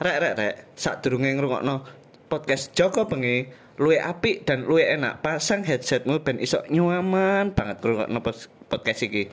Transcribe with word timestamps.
rek 0.00 0.16
rek 0.18 0.34
rek 0.34 0.54
sadurunge 0.74 1.30
ngrungokno 1.34 1.86
podcast 2.26 2.74
Joko 2.74 3.06
Bengi 3.06 3.46
luwe 3.78 3.98
apik 3.98 4.46
dan 4.46 4.66
luwe 4.66 4.82
enak 4.86 5.22
pasang 5.22 5.62
headsetmu 5.62 6.22
ben 6.22 6.42
iso 6.42 6.62
nyaman 6.70 7.54
banget 7.54 7.78
ngrungokno 7.78 8.18
podcast 8.66 9.06
iki 9.06 9.30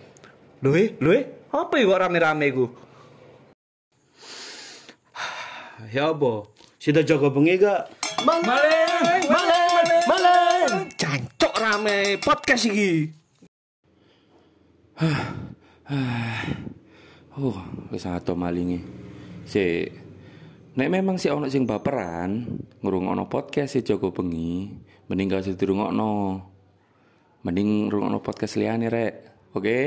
luwe 0.61 0.97
luwe 1.01 1.49
apa 1.49 1.75
iku 1.81 1.91
rame-rame 1.97 2.45
iku 2.53 2.65
Ya 5.95 6.13
apa? 6.13 6.45
Sida 6.77 7.01
Joko 7.01 7.33
bengi 7.33 7.57
gak? 7.57 7.89
Maleng, 8.21 9.25
maleng, 9.25 10.05
maleng. 10.05 10.73
Cancok 10.93 11.53
rame 11.57 12.21
podcast 12.21 12.69
iki. 12.69 13.09
Oh, 17.39 17.55
wis 17.95 18.03
ato 18.03 18.35
malinge. 18.35 18.83
Si 19.47 19.87
Nek 20.71 20.87
memang 20.87 21.19
si 21.19 21.27
ono 21.27 21.51
sing 21.51 21.67
baperan 21.67 22.47
ngrungokno 22.79 23.27
podcast 23.27 23.75
si 23.75 23.83
Joko 23.83 24.15
bengi, 24.15 24.71
mending 25.11 25.27
gak 25.27 25.43
usah 25.43 25.59
dirungokno. 25.59 26.39
Mending 27.43 27.91
ngrungokno 27.91 28.23
podcast 28.23 28.55
liyane 28.55 28.87
rek. 28.87 29.13
Oke? 29.51 29.79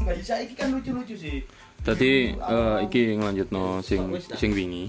Enggak 0.00 0.16
bisa 0.24 0.40
iki 0.40 0.56
kan 0.56 0.72
lucu-lucu 0.72 1.12
sih. 1.12 1.44
Tadi 1.84 2.32
eh, 2.32 2.78
iki 2.88 3.20
ngelanjutno 3.20 3.84
sing 3.84 4.16
sing 4.32 4.56
wingi. 4.56 4.88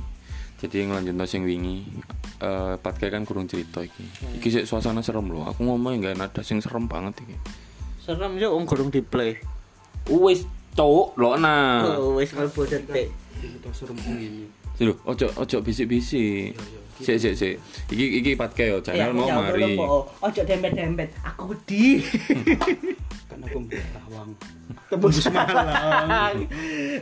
Jadi 0.63 0.87
ngelanjutno 0.87 1.27
sing 1.27 1.43
wingi. 1.43 1.83
Eh 2.39 2.79
podcast 2.79 3.11
kan 3.11 3.27
kurang 3.27 3.51
cerita 3.51 3.83
iki. 3.83 4.07
Iki 4.39 4.47
sik 4.47 4.65
suasana 4.71 5.03
serem 5.03 5.27
loh. 5.27 5.51
Aku 5.51 5.67
ngomong 5.67 5.99
nggak 5.99 6.15
ada 6.15 6.39
sing 6.47 6.63
serem 6.63 6.87
banget 6.87 7.19
iki. 7.19 7.65
Serem 8.05 8.37
yo 8.37 8.53
wong 8.53 8.69
gurung 8.69 8.93
di 8.93 9.01
play. 9.01 9.33
Wis 10.05 10.45
cuk 10.77 11.17
lo 11.17 11.41
nah. 11.41 11.97
Oh, 11.97 12.21
wis 12.21 12.29
mlebu 12.37 12.61
detik. 12.69 13.09
Kita 13.41 13.69
serem 13.73 13.97
ngene. 13.97 14.45
Lho, 14.77 14.93
ojo 15.09 15.25
ojo 15.33 15.57
bisik-bisik. 15.65 16.53
Sik 17.01 17.17
sik 17.17 17.33
sik. 17.33 17.55
Iki 17.89 18.05
iki 18.21 18.31
podcast 18.37 18.69
yo 18.69 18.77
channel 18.85 19.09
mau 19.09 19.25
mari. 19.25 19.73
Ojo 20.21 20.41
dempet-dempet. 20.45 21.17
Aku 21.25 21.57
di. 21.65 21.97
Kan 23.33 23.41
aku 23.41 23.65
tawang. 23.73 24.29
Tembus 24.85 25.25
malang. 25.33 26.45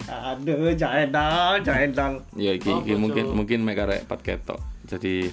Aduh, 0.07 0.71
jaendang, 0.71 1.59
jaendang. 1.67 2.23
Ya 2.39 2.55
iki 2.55 2.71
iki 2.71 2.95
mungkin 2.95 3.35
mungkin 3.35 3.59
mek 3.67 3.83
arek 3.83 4.07
podcast 4.07 4.55
tok. 4.55 4.59
Jadi 4.87 5.27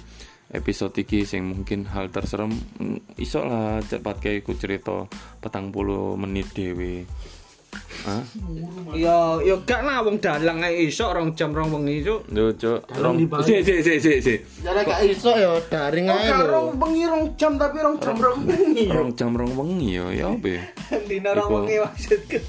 episode 0.51 0.95
iki 0.99 1.23
sing 1.23 1.47
mungkin 1.47 1.87
hal 1.87 2.11
terserem 2.11 2.51
mm, 2.51 3.15
iso 3.17 3.41
lah 3.43 3.79
cepat 3.79 4.19
kayak 4.19 4.43
ku 4.43 4.53
cerita 4.59 5.07
petang 5.39 5.71
puluh 5.71 6.19
menit 6.19 6.51
dewe 6.51 7.07
Hah? 8.01 8.23
Yo 8.91 9.39
yo 9.45 9.55
gak 9.63 9.85
lah 9.87 10.03
wong 10.03 10.19
dalang 10.19 10.59
ae 10.59 10.91
iso 10.91 11.07
rong 11.07 11.37
jam 11.37 11.55
rong 11.55 11.71
wengi 11.71 12.03
cuk. 12.03 12.27
Duh, 12.27 12.51
cuk. 12.57 12.83
Rong. 12.99 13.15
Si 13.45 13.63
si 13.63 13.79
si 13.79 13.95
si 14.01 14.13
si. 14.19 14.35
Jadi 14.59 14.81
gak 14.83 15.01
iso 15.07 15.31
ya 15.31 15.55
daring 15.71 16.11
ae 16.11 16.35
lho. 16.35 16.45
rong 16.49 16.67
wengi 16.81 17.03
rong 17.07 17.23
jam 17.39 17.55
tapi 17.55 17.79
rong 17.79 17.95
jam 18.03 18.17
rong 18.19 18.43
wengi. 18.43 18.85
Rong 18.91 19.11
jam 19.15 19.31
rong 19.37 19.53
wengi 19.55 19.89
yo 20.01 20.11
ya 20.11 20.33
apa 20.33 20.47
ya? 20.49 20.63
Dina 21.09 21.31
rong 21.31 21.63
wengi 21.63 21.75
maksudku. 21.79 22.39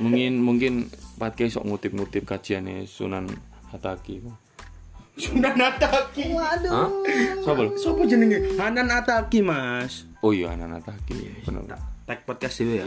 Mungkin 0.00 0.32
mungkin 0.40 0.72
podcast 1.20 1.60
sok 1.60 1.68
ngutip-ngutip 1.68 2.24
kajiannya 2.24 2.88
Sunan 2.88 3.28
Hataki. 3.68 4.24
Sunan 5.16 5.58
Ataki. 5.58 6.30
Waduh. 6.30 6.70
Hah? 6.70 6.88
Sopo 7.42 7.60
lho? 7.66 7.70
Sopo 7.74 8.02
jenenge? 8.06 8.54
Hanan 8.60 8.90
Ataki, 8.90 9.42
Mas. 9.42 10.06
Oh 10.22 10.30
iya 10.30 10.52
Hanan 10.54 10.76
Hataki. 10.78 11.46
Bener. 11.48 11.78
Tag 12.06 12.22
podcast 12.26 12.62
dhewe 12.62 12.82
ya. 12.82 12.86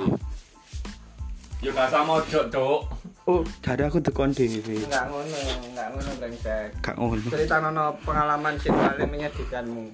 Yo 1.63 1.71
gak 1.71 1.87
sama 1.87 2.19
ojo, 2.19 2.39
Cuk. 2.51 2.81
Oh, 3.23 3.39
dari 3.63 3.87
aku 3.87 4.03
tekon 4.03 4.35
dhewe. 4.35 4.83
Enggak 4.83 5.07
ngono, 5.07 5.37
enggak 5.63 5.87
ngono 5.95 6.11
brengsek. 6.19 6.69
Gak 6.83 6.95
ngono. 6.99 7.23
Cerita 7.31 7.63
nono 7.63 7.95
pengalaman 8.03 8.59
sing 8.59 8.75
paling 8.75 9.07
menyedihkanmu. 9.07 9.85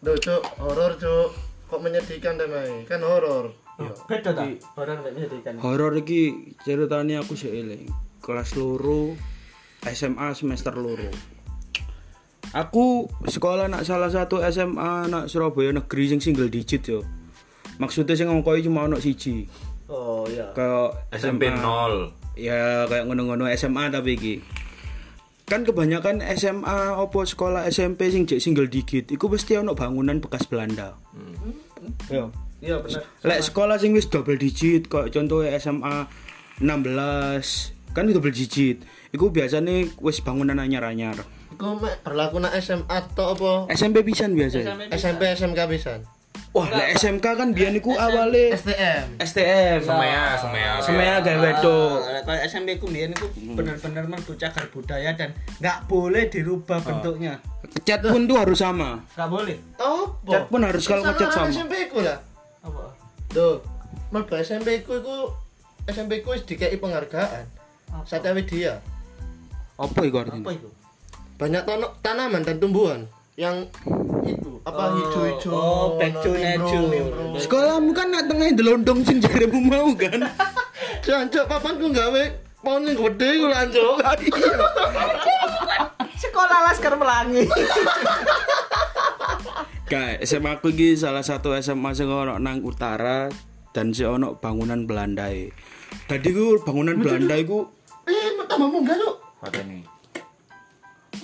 Duh, 0.00 0.16
Cuk, 0.16 0.42
horor, 0.64 0.96
Cuk. 0.96 1.28
Kok 1.68 1.80
menyedihkan 1.80 2.40
deh, 2.40 2.48
Mai? 2.48 2.88
Kan 2.88 3.04
horor. 3.04 3.52
Beda 4.06 4.30
ta? 4.30 4.46
Horor 4.78 5.02
menyedihkan. 5.02 5.58
Horor 5.58 5.92
iki 5.98 6.54
ceritanya 6.62 7.20
aku 7.20 7.34
sih 7.34 7.50
eling. 7.50 7.90
Kelas 8.22 8.54
loro 8.56 9.12
SMA 9.84 10.32
semester 10.32 10.72
loro. 10.78 11.33
Aku 12.54 13.10
sekolah 13.26 13.66
nak 13.66 13.82
salah 13.82 14.06
satu 14.14 14.38
SMA 14.46 15.10
nak 15.10 15.26
Surabaya 15.26 15.74
negeri 15.74 16.06
sing 16.06 16.22
single 16.22 16.46
digit 16.46 16.86
yo. 16.86 17.02
Maksudnya 17.82 18.14
sing 18.14 18.30
ngongkoi 18.30 18.62
cuma 18.62 18.86
ono 18.86 19.02
siji. 19.02 19.50
Oh 19.90 20.22
iya. 20.30 20.54
Kayak 20.54 21.10
SMP 21.18 21.50
SMA. 21.50 21.58
0. 21.58 22.38
Ya 22.38 22.86
kayak 22.86 23.10
ngono-ngono 23.10 23.50
SMA 23.58 23.90
tapi 23.90 24.14
iki. 24.14 24.34
Kan 25.50 25.66
kebanyakan 25.66 26.22
SMA 26.38 26.94
opo 26.94 27.26
sekolah 27.26 27.66
SMP 27.68 28.14
sing 28.14 28.24
jek 28.24 28.38
single 28.38 28.70
digit 28.70 29.10
iku 29.10 29.26
pasti 29.26 29.58
ono 29.58 29.74
bangunan 29.74 30.22
bekas 30.22 30.46
Belanda. 30.46 30.94
Yo. 32.06 32.30
Iya 32.62 32.80
bener. 32.80 33.02
Lek 33.26 33.40
sekolah 33.50 33.82
sing 33.82 33.98
wis 33.98 34.06
double 34.06 34.38
digit 34.38 34.86
kok 34.86 35.10
contohnya 35.10 35.58
SMA 35.58 36.06
16 36.62 37.98
kan 37.98 38.06
double 38.06 38.30
digit. 38.30 38.86
Iku 39.10 39.34
biasanya 39.34 39.90
wis 39.98 40.22
bangunan 40.22 40.62
anyar-anyar. 40.62 41.18
Iku 41.64 41.80
mek 41.80 42.04
berlaku 42.04 42.44
nak 42.44 42.52
SMA 42.60 42.98
tok 43.16 43.40
apa? 43.40 43.72
SMP 43.72 44.04
pisan 44.04 44.36
biasa. 44.36 44.68
SMP 44.92 45.32
SMK 45.32 45.64
pisan. 45.72 46.04
Wah, 46.52 46.68
lek 46.68 47.00
SMK 47.00 47.24
kan 47.24 47.56
biyen 47.56 47.80
iku 47.80 47.96
awale 47.96 48.52
STM. 48.52 49.16
STM. 49.16 49.80
Semea, 49.80 50.36
semea. 50.36 50.72
Semea 50.84 51.14
gawe 51.24 51.38
wedok. 51.40 51.96
Nah, 52.04 52.20
Kalau 52.20 52.40
SMP 52.44 52.76
ku 52.76 52.84
mbiyen 52.92 53.16
iku 53.16 53.32
bener-bener 53.56 54.04
mergo 54.04 54.36
cagar 54.36 54.68
budaya 54.68 55.16
dan 55.16 55.32
nggak 55.56 55.88
boleh 55.88 56.28
dirubah 56.28 56.84
bentuknya. 56.84 57.40
Cat 57.80 58.04
pun 58.04 58.28
tuh 58.28 58.36
harus 58.36 58.60
sama. 58.60 59.00
Nggak 59.16 59.28
boleh. 59.32 59.56
Apa? 59.80 60.30
Cat 60.36 60.44
pun 60.52 60.60
harus 60.68 60.84
kalau 60.84 61.02
ngecat 61.08 61.32
sama. 61.32 61.48
SMP 61.48 61.88
ku 61.88 62.04
lah. 62.04 62.20
Apa? 62.60 62.92
Duh, 63.32 63.56
mlebu 64.12 64.36
SMP 64.36 64.84
ku 64.84 65.00
iku 65.00 65.32
SMP 65.88 66.20
ku 66.20 66.36
wis 66.36 66.44
dikei 66.44 66.76
penghargaan. 66.76 67.48
Satya 68.04 68.36
Widya. 68.36 68.84
Apa 69.80 70.04
iku 70.04 70.20
Apa 70.20 70.28
artinya? 70.28 70.83
Itu? 71.34 71.36
Banyak 71.36 71.62
tano- 71.64 71.94
tanaman 71.98 72.40
dan 72.40 72.56
tumbuhan 72.56 73.00
yang 73.34 73.66
itu 74.24 74.62
apa 74.62 74.94
hijau-hijau. 74.94 75.50
oh, 75.50 75.98
becu 75.98 76.30
nimbro, 76.30 76.64
neju. 76.64 76.80
nimbro. 76.86 77.24
Sekolahmu 77.36 77.90
kan 77.90 78.06
nak 78.08 78.24
tengah 78.24 78.54
delondong 78.54 79.02
sing 79.02 79.18
jaremu 79.18 79.58
mau 79.60 79.90
kan. 79.92 80.22
Jancuk 81.04 81.44
papanku 81.44 81.90
gawe 81.90 82.22
pohon 82.62 82.86
yang 82.86 82.96
gede 82.96 83.28
ku 83.36 83.46
lanjut. 83.46 84.00
Sekolah 86.16 86.58
Laskar 86.64 86.94
Pelangi. 86.94 87.44
Kayak 89.84 90.24
SMA 90.24 90.56
aku 90.56 90.72
iki 90.72 90.96
salah 90.96 91.20
satu 91.20 91.52
SMA 91.54 91.92
sing 91.92 92.08
ono 92.08 92.40
nang 92.40 92.64
utara 92.64 93.28
dan 93.70 93.92
si 93.92 94.00
ono 94.00 94.40
bangunan 94.40 94.88
Belanda. 94.88 95.28
Tadi 96.08 96.28
ku 96.30 96.56
bangunan 96.58 96.96
Belanda 96.96 97.36
iku 97.36 97.68
Eh, 98.04 98.36
tambah 98.46 98.68
munggah 98.68 98.96
cuk. 98.96 99.16
Pateni. 99.40 99.80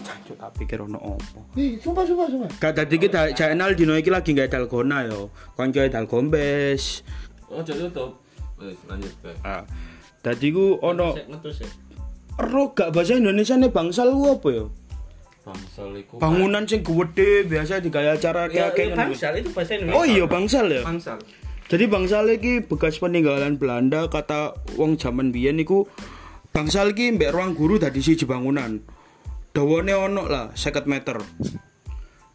Cuk, 0.01 0.37
tak 0.39 0.51
pikir 0.57 0.79
ono 0.81 0.99
opo. 1.19 1.41
Ih, 1.57 1.77
sumpah 1.81 2.05
sumpah 2.07 2.27
sumpah. 2.31 2.51
Gak 2.59 2.73
tadi 2.77 2.97
kita 2.97 3.35
channel 3.35 3.75
dino 3.75 3.95
iki 3.99 4.11
lagi 4.11 4.33
gak 4.33 4.51
dalgona 4.51 5.07
yo. 5.07 5.31
Konco 5.59 5.81
dalgombes. 5.87 7.03
Ojo 7.51 7.73
tutup. 7.75 8.11
Wis 8.61 8.79
lanjut 8.87 9.13
ke. 9.25 9.33
Ah. 9.43 9.65
Tadi 10.21 10.53
ku 10.53 10.77
ono 10.85 11.17
ya. 11.17 11.25
ero 12.41 12.73
gak 12.77 12.93
bahasa 12.93 13.17
Indonesia 13.17 13.57
nih 13.57 13.73
bangsal 13.73 14.09
ku 14.13 14.25
apa 14.37 14.49
yo? 14.53 14.67
Bangsal 15.45 15.89
iku. 15.97 16.21
Bangunan 16.21 16.65
sing 16.69 16.85
gede 16.85 17.49
biasa 17.49 17.81
digaya 17.81 18.17
acara 18.17 18.47
Ya, 18.53 18.69
kayak 18.71 18.93
ya, 18.93 18.97
bangsal 18.97 19.33
itu 19.41 19.49
bahasa 19.57 19.73
Indonesia. 19.81 19.97
Oh 19.97 20.05
iya 20.05 20.25
bangsal 20.29 20.67
ya. 20.69 20.83
bangsal. 20.85 21.19
Jadi 21.71 21.85
bangsal 21.87 22.27
iki 22.35 22.67
bekas 22.67 22.99
peninggalan 22.99 23.57
Belanda 23.57 24.11
kata 24.11 24.59
wong 24.75 24.99
zaman 24.99 25.31
biyen 25.31 25.57
niku 25.57 25.87
bangsal 26.51 26.93
iki 26.93 27.15
mbek 27.15 27.31
ruang 27.33 27.57
guru 27.57 27.81
dadi 27.81 28.03
siji 28.03 28.29
bangunan. 28.29 28.83
Dawane 29.51 29.91
ono 29.91 30.31
lah 30.31 30.55
50 30.55 30.87
meter. 30.87 31.19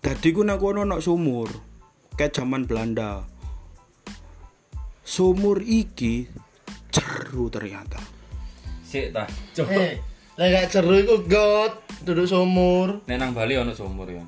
Dadi 0.03 0.29
ku 0.35 0.43
nang 0.43 0.59
kono 0.59 0.83
ono 0.83 0.99
sumur. 0.99 1.47
Kayak 2.19 2.43
zaman 2.43 2.67
Belanda. 2.67 3.23
Sumur 4.99 5.63
iki 5.63 6.27
ceru 6.91 7.47
ternyata. 7.47 8.03
Sik 8.83 9.15
ta. 9.15 9.23
Cuk. 9.55 9.71
Eh, 9.71 9.95
lek 10.35 10.47
gak 10.51 10.65
jeru 10.75 10.95
iku 10.99 11.15
got 11.23 11.87
duduk 12.03 12.27
sumur. 12.27 12.99
Nek 13.07 13.15
nang 13.15 13.31
Bali 13.31 13.55
ono 13.55 13.71
sumur 13.71 14.11
ya. 14.11 14.23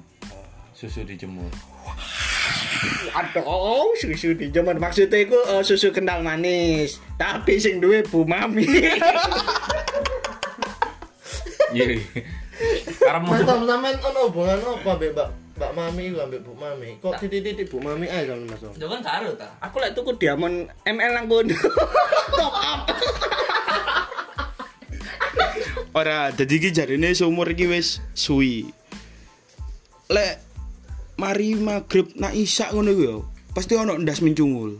Susu 0.71 1.03
dijemur. 1.03 1.51
Aduh, 3.11 3.91
susu 3.99 4.31
di 4.31 4.47
zaman 4.47 4.79
maksudnya 4.79 5.27
itu 5.27 5.35
eh, 5.35 5.59
susu 5.59 5.91
kental 5.91 6.23
manis. 6.23 7.03
Tapi 7.19 7.59
sing 7.59 7.83
duwe 7.83 7.99
Bu 8.07 8.23
Mami. 8.23 8.63
Iya. 11.67 11.99
Karemu 13.07 13.31
Mas 13.31 13.47
sampean 13.47 13.95
ono 14.03 14.19
hubungan 14.27 14.59
apa 14.59 14.91
mbek 14.99 15.15
Mbak 15.15 15.29
Mbak 15.55 15.71
Mami 15.71 16.03
ku 16.11 16.19
ambek 16.19 16.43
Bu 16.43 16.51
Mami. 16.59 16.99
Kok 16.99 17.15
titik-titik 17.23 17.71
Bu 17.71 17.79
Mami 17.79 18.11
ae 18.11 18.27
kan 18.27 18.35
Mas. 18.43 18.59
Yo 18.75 18.91
kan 18.91 18.99
karo 18.99 19.31
ta. 19.39 19.47
Aku 19.63 19.79
lek 19.79 19.95
tuku 19.95 20.19
diamond 20.19 20.67
ML 20.83 21.11
nang 21.15 21.31
kono. 21.31 21.55
Top 22.39 22.51
up. 22.51 22.81
Ora, 25.97 26.29
dadi 26.35 26.61
iki 26.61 26.69
jarine 26.75 27.15
seumur 27.15 27.47
iki 27.47 27.71
wis 27.71 28.03
suwi. 28.11 28.75
Lek 30.11 30.43
mari 31.15 31.55
magrib 31.55 32.11
nak 32.19 32.35
isak 32.35 32.75
ngono 32.75 32.91
iku 32.93 33.03
ya, 33.07 33.15
pasti 33.55 33.73
ono 33.79 33.95
ndas 33.97 34.21
mencungul. 34.21 34.77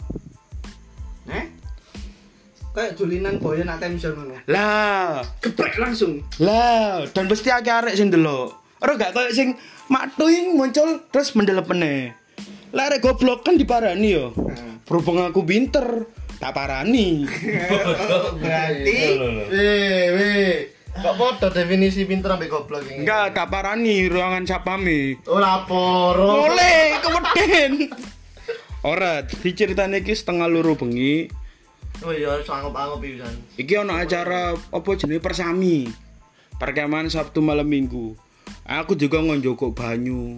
Eh? 2.77 2.93
Kayak 2.93 2.93
julinan 2.93 3.41
boyo 3.41 3.65
nak 3.65 3.81
tension 3.81 4.13
ngono. 4.13 4.37
Lah, 4.45 5.25
Geprek 5.41 5.81
langsung. 5.81 6.21
lah, 6.37 7.09
dan 7.09 7.25
pasti 7.25 7.49
akeh 7.49 7.73
arek 7.73 7.97
sing 7.97 8.13
delok. 8.13 8.53
Ora 8.77 8.93
gak 8.93 9.17
koyo 9.17 9.33
sing 9.33 9.57
matuing 9.89 10.53
muncul 10.53 11.01
terus 11.09 11.33
mendelep 11.33 11.65
meneh. 11.65 12.13
Lah 12.77 12.85
arek 12.85 13.01
goblok 13.01 13.41
kan 13.41 13.57
diparani 13.57 14.13
yo. 14.13 14.29
Berhubung 14.85 15.25
aku 15.25 15.41
pinter, 15.41 16.05
tak 16.37 16.53
parani. 16.53 17.25
Berarti 18.45 18.99
Weh, 19.49 20.05
weh. 20.13 20.53
Kok 20.97 21.13
podo 21.17 21.49
definisi 21.49 22.05
pinter 22.05 22.37
ambek 22.37 22.53
goblok 22.53 22.85
iki? 22.85 23.01
Enggak, 23.01 23.33
tak 23.33 23.49
parani 23.49 24.05
ruangan 24.05 24.45
sapame. 24.45 25.17
Oh 25.25 25.41
laporo. 25.41 26.45
Boleh, 26.45 27.01
kemeden. 27.01 27.89
Ora, 28.85 29.25
diceritane 29.25 30.05
iki 30.05 30.13
setengah 30.13 30.45
loro 30.45 30.77
bengi. 30.77 31.46
Oh 32.05 32.13
iya 32.13 32.37
sanggup-anggup 32.45 33.01
iki 33.01 33.17
kan. 33.17 33.33
Iki 33.57 33.73
ono 33.81 33.93
acara 33.97 34.53
apa 34.53 34.89
jenenge 34.93 35.21
persami. 35.23 35.89
Perkemahan 36.57 37.09
Sabtu 37.09 37.41
malam 37.41 37.65
Minggu. 37.65 38.13
Aku 38.67 38.93
juga 38.93 39.21
ngonjokok 39.21 39.73
banyu. 39.73 40.37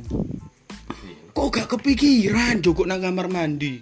Kok 1.35 1.47
gak 1.49 1.67
kepikiran 1.71 2.59
jokok 2.59 2.87
nang 2.87 2.99
kamar 3.03 3.31
mandi. 3.31 3.79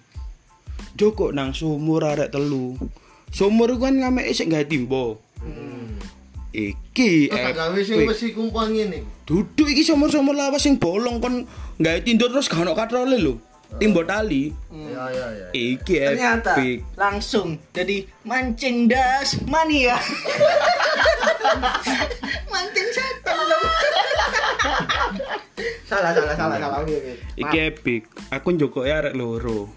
Jokok 0.97 1.33
nang 1.33 1.53
sumur 1.53 2.05
arek 2.05 2.33
telu. 2.33 2.77
Sumur 3.29 3.73
kan 3.77 3.97
ngameke 3.97 4.33
sik 4.33 4.49
gawe 4.49 4.65
timbo. 4.65 5.21
Iki 6.53 7.29
gak 7.29 7.53
gawe 7.53 7.79
sing 7.81 8.05
wis 8.05 8.23
ngene. 8.33 9.05
Duduk 9.27 9.67
iki 9.69 9.85
sumur-sumur 9.85 10.33
lawas 10.33 10.65
sing 10.65 10.81
bolong 10.81 11.21
kon 11.21 11.45
gawe 11.77 11.99
tindur 12.01 12.33
terus 12.33 12.49
gak 12.49 12.65
ono 12.65 12.73
katrole 12.73 13.17
lho. 13.21 13.37
Timbo 13.75 14.01
tali. 14.07 14.55
Ya 14.71 15.03
ya 15.11 15.27
ya. 15.35 15.47
Iki 15.51 15.95
ternyata 16.15 16.55
epic. 16.55 16.87
langsung 16.95 17.59
jadi 17.75 18.07
mancing 18.23 18.87
das 18.87 19.35
mania. 19.43 19.99
mancing 22.53 22.87
setan 22.95 23.35
dong. 23.35 23.63
salah 25.83 26.11
salah 26.15 26.35
salah 26.35 26.57
salah 26.57 26.77
oke 26.79 26.95
oke. 26.95 27.13
Iki 27.35 27.57
epic. 27.67 28.01
Aku 28.31 28.55
njokoke 28.55 28.87
arek 28.87 29.13
loro. 29.13 29.67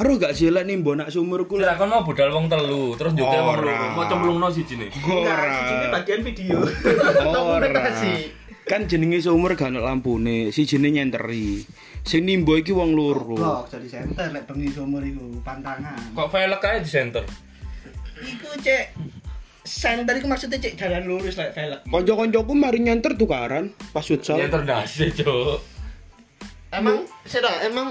Aduh 0.00 0.16
gak 0.16 0.32
silek 0.32 0.64
nih 0.64 0.80
mbok 0.80 0.96
nak 0.96 1.12
sumurku 1.12 1.60
Lah 1.60 1.76
lah. 1.76 1.84
kon 1.84 1.92
mau 1.92 2.00
budal 2.00 2.32
wong 2.32 2.48
telu, 2.48 2.96
terus 2.96 3.12
juga 3.12 3.36
wong 3.36 3.52
Ora. 3.52 3.68
loro. 3.68 3.86
Mau 4.00 4.04
cemplungno 4.08 4.48
sijine. 4.48 4.88
Enggak, 4.88 5.68
sini 5.68 5.86
bagian 5.92 6.20
video. 6.24 6.56
Ora. 6.64 7.68
Dokumentasi. 7.68 8.39
Kan 8.70 8.86
jenenge 8.86 9.18
sumur 9.18 9.58
gak 9.58 9.74
ono 9.74 9.82
lampune, 9.82 10.54
sijine 10.54 10.94
nyenteri. 10.94 11.58
Sing 12.06 12.22
nimbo 12.22 12.54
iki 12.54 12.70
wong 12.70 12.94
loro. 12.94 13.34
Blok 13.34 13.66
jadi 13.66 13.98
center 13.98 14.30
lek 14.30 14.46
bengi 14.46 14.70
sumur 14.70 15.02
iku 15.02 15.42
pantangan. 15.42 15.98
Kok 16.14 16.30
velg 16.30 16.62
ae 16.62 16.78
di 16.78 16.86
center? 16.86 17.26
Iku 18.22 18.46
cek 18.62 18.94
center 19.66 20.14
iku 20.22 20.30
maksudnya 20.30 20.62
cek 20.62 20.78
jalan 20.78 21.02
lurus 21.02 21.34
lek 21.34 21.50
velg. 21.50 21.82
Kanca-kancaku 21.82 22.52
mari 22.54 22.78
nyenter 22.78 23.18
tukaran 23.18 23.74
pas 23.90 24.06
futsal. 24.06 24.38
Nyenter 24.38 24.62
dasi, 24.62 25.10
Cuk. 25.18 25.58
Emang 26.70 27.02
sedang 27.26 27.58
emang 27.66 27.90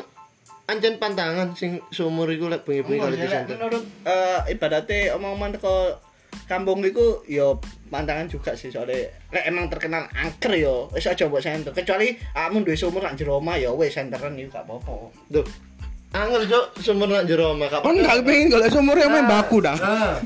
anjen 0.63 0.95
pantangan 0.95 1.59
sing 1.59 1.83
sumur 1.91 2.31
iku 2.31 2.47
lek 2.47 2.63
bengi-bengi 2.63 3.03
kali 3.03 3.15
di 3.19 3.27
Lek 3.27 3.33
center. 3.35 3.59
menurut 3.59 3.83
eh 4.07 4.39
ibaratnya 4.47 5.19
omong-omong 5.19 5.59
teko 5.59 5.75
kampung 6.49 6.81
iku 6.81 7.21
yo 7.29 7.61
pantangan 7.87 8.25
juga 8.25 8.57
sih 8.57 8.73
soalnya 8.73 9.05
lek 9.29 9.45
emang 9.45 9.69
terkenal 9.69 10.09
angker 10.09 10.57
yo 10.57 10.89
wis 10.89 11.05
aja 11.05 11.29
mbok 11.29 11.39
center 11.39 11.69
kecuali 11.69 12.17
kamu 12.33 12.65
duwe 12.65 12.73
sumur 12.73 13.05
nang 13.05 13.13
jero 13.13 13.37
omah 13.37 13.55
yo 13.55 13.77
wis 13.77 13.93
centeran 13.93 14.33
iku 14.33 14.49
gak 14.51 14.65
apa-apa. 14.65 15.13
Duh. 15.29 15.45
Angel 16.09 16.41
Cuk, 16.49 16.81
sumur 16.81 17.05
nak 17.05 17.29
jero 17.29 17.53
omah 17.53 17.69
Kon 17.85 18.01
gak 18.01 18.25
pengen 18.25 18.49
golek 18.49 18.73
sumur 18.73 18.97
yang 18.97 19.13
main 19.13 19.29
baku 19.29 19.61
dah. 19.61 19.77
Nah. 19.77 20.17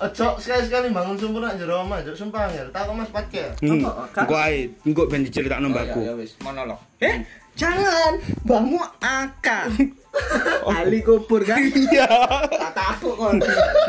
Ojo 0.00 0.34
sekali-sekali 0.42 0.90
bangun 0.90 1.14
sumur 1.14 1.38
nak 1.38 1.54
jero 1.54 1.86
omah, 1.86 2.02
Cuk. 2.02 2.18
Sumpah 2.18 2.50
angel. 2.50 2.66
Tak 2.74 2.90
kok 2.90 2.94
Mas 2.98 3.10
Patke. 3.14 3.44
Hmm. 3.62 3.86
Kan- 4.10 4.26
Engko 4.26 4.34
ae, 4.34 4.58
engko 4.82 5.02
ben 5.06 5.22
diceritakno 5.22 5.70
mbakku. 5.70 6.02
wis, 6.18 6.34
monolog. 6.42 6.82
Eh, 6.98 7.22
jangan. 7.54 8.18
Mbahmu 8.42 8.80
aka. 8.98 9.70
Ali 10.82 11.04
kubur 11.06 11.46
kan. 11.46 11.62
Iya. 11.62 12.10
Tak 12.50 12.72
tapuk 12.74 13.14
kon. 13.14 13.38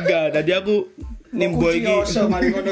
Enggak, 0.04 0.30
tadi 0.30 0.52
aku 0.54 0.86
nimbo 1.32 1.68
iki. 1.72 1.88
Mari 2.28 2.52
ngono. 2.52 2.72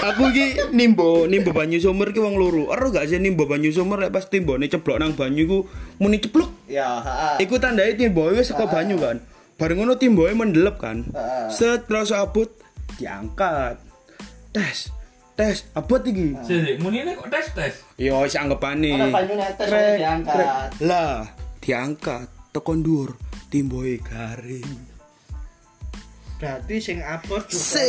Aku 0.00 0.22
iki 0.32 0.58
nimbo, 0.74 1.24
nimbo 1.26 1.50
banyu 1.54 1.78
sumur 1.78 2.10
iki 2.10 2.20
wong 2.22 2.36
loro. 2.36 2.70
Ero 2.74 2.90
gak 2.90 3.08
sih 3.10 3.18
nimbo 3.18 3.46
banyu 3.46 3.70
sumur 3.70 3.98
lek 4.02 4.12
pas 4.14 4.26
timbone 4.26 4.66
ceblok 4.66 4.98
nang 5.00 5.14
banyu 5.14 5.42
iku 5.46 5.58
muni 6.02 6.18
cepluk. 6.18 6.50
Ya, 6.70 7.02
heeh. 7.02 7.46
Iku 7.46 7.58
tandai 7.58 7.94
timboe 7.98 8.34
wis 8.36 8.50
saka 8.50 8.66
banyu 8.70 8.98
kan. 8.98 9.22
Bareng 9.58 9.82
ngono 9.82 9.96
timboe 10.00 10.32
mendelep 10.34 10.76
kan. 10.80 11.06
Heeh. 11.10 11.48
Set 11.52 11.86
terus 11.86 12.12
abut 12.14 12.50
diangkat. 12.98 13.78
Tes. 14.50 14.90
Tes, 15.38 15.64
abot 15.72 16.04
iki. 16.04 16.36
Sih, 16.44 16.76
muni 16.84 17.00
ini 17.00 17.16
kok 17.16 17.32
tes-tes. 17.32 17.80
Yo 17.96 18.20
wis 18.24 18.36
anggapane. 18.36 18.92
Ora 18.92 19.08
banyu 19.08 19.32
oleh 19.40 19.96
diangkat. 19.96 20.46
Lah, 20.84 21.24
diangkat 21.64 22.28
tekan 22.52 22.84
dhuwur 22.84 23.16
timboe 23.48 23.96
garing. 24.04 24.89
Berarti 26.40 26.80
sing 26.80 27.04
abot 27.04 27.44
se 27.46 27.84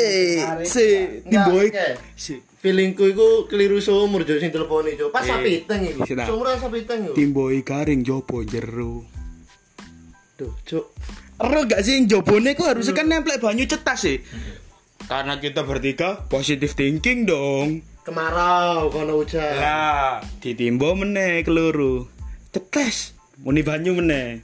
timboe. 1.24 1.72
Enggak, 1.72 2.04
Se, 2.14 2.44
Feelingku 2.60 3.08
iku 3.08 3.48
keliru 3.48 3.80
sumur 3.80 4.22
Cuk 4.22 4.38
sing 4.38 4.52
teleponi 4.52 4.94
Cuk. 4.94 5.10
Pas 5.10 5.24
Eh, 5.24 5.32
sapiteng 5.32 5.82
iku. 5.88 6.04
sini, 6.04 6.20
nah. 6.20 6.28
Sumuran 6.28 6.56
sapiteng 6.60 7.00
iku. 7.08 7.14
timboe 7.16 7.58
garing 7.64 8.04
jopo 8.04 8.44
jero. 8.44 9.08
Duh, 10.36 10.52
Cuk. 10.62 10.86
Ero 11.40 11.60
gak 11.66 11.82
sih 11.82 12.06
jobone 12.06 12.54
ku 12.54 12.62
harusnya 12.62 12.94
kan 12.94 13.08
nemplek 13.08 13.40
banyu 13.40 13.66
cetas 13.66 14.04
sih. 14.04 14.20
Karena 15.02 15.40
kita 15.40 15.64
bertiga 15.64 16.28
positive 16.28 16.70
thinking 16.72 17.26
dong. 17.26 17.82
Kemarau 18.02 18.90
kono 18.90 19.16
hujan. 19.16 19.58
Lah, 19.58 20.22
ditimbo 20.38 20.94
meneh 20.94 21.42
keluru. 21.42 22.06
Cetes, 22.50 23.16
muni 23.40 23.62
banyu 23.62 23.96
meneh. 23.96 24.44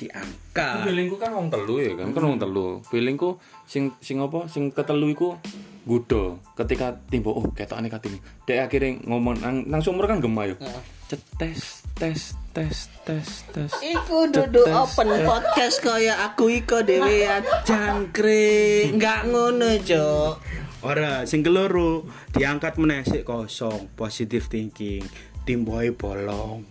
Diangkat. 0.00 0.88
Feelingku 0.88 1.20
kan 1.20 1.36
wong 1.36 1.52
telu 1.52 1.76
ya 1.76 1.92
kan, 1.92 2.16
kan 2.16 2.22
wong 2.24 2.40
telu. 2.40 2.80
Feelingku 2.88 3.36
sing 3.68 3.92
sing 4.00 4.16
apa? 4.24 4.48
Sing 4.48 4.72
ketelu 4.72 5.12
iku 5.12 5.36
gudo 5.84 6.40
ketika 6.56 6.96
timbo 7.12 7.36
oh 7.36 7.44
ketokane 7.52 7.92
katine. 7.92 8.16
Dek 8.48 8.64
akhirnya 8.64 8.96
ngomong 9.04 9.44
nang, 9.44 9.68
nang 9.68 9.84
sumur 9.84 10.08
kan 10.08 10.24
gemah 10.24 10.48
yo. 10.48 10.56
Cetes 11.04 11.84
tes 12.00 12.32
tes 12.56 12.88
tes 13.04 13.28
tes. 13.52 13.72
Iku 13.84 14.32
duduk 14.32 14.64
open 14.72 15.08
tes. 15.12 15.26
podcast 15.28 15.76
kaya 15.84 16.16
aku 16.32 16.48
iko 16.48 16.80
dhewean 16.80 17.44
jangkrik. 17.68 18.96
Enggak 18.96 19.28
ngono, 19.28 19.76
Cuk. 19.84 20.40
Ora, 20.80 21.28
sing 21.28 21.44
keloro 21.44 22.08
diangkat 22.32 22.80
meneh 22.80 23.04
sik 23.04 23.28
kosong, 23.28 23.92
positive 23.92 24.48
thinking. 24.48 25.04
Timboe 25.44 25.92
bolong. 25.92 26.64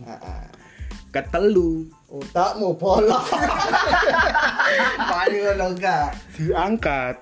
Ketelu 1.14 1.99
Utakmu 2.10 2.74
bolong. 2.74 3.26
Paling 5.14 5.42
ngono 5.46 5.66
enggak. 5.78 6.10
diangkat. 6.34 7.16